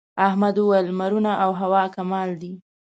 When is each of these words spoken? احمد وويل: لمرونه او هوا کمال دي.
احمد 0.27 0.55
وويل: 0.59 0.85
لمرونه 0.89 1.31
او 1.43 1.51
هوا 1.61 1.83
کمال 1.95 2.29
دي. 2.41 2.53